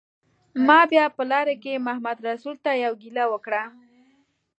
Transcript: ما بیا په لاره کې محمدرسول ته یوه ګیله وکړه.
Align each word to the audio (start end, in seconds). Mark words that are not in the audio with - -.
ما 0.67 0.79
بیا 0.91 1.05
په 1.15 1.23
لاره 1.31 1.55
کې 1.63 1.83
محمدرسول 1.87 2.55
ته 2.63 2.71
یوه 2.83 2.99
ګیله 3.01 3.23
وکړه. 3.29 3.63